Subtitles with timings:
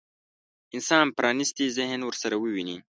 [0.75, 2.77] انسان پرانيستي ذهن ورسره وويني.